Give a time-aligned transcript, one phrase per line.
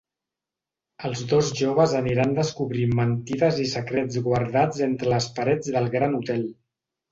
[1.09, 6.45] Els dos joves aniran descobrint mentides i secrets guardats entre les parets del Gran Hotel.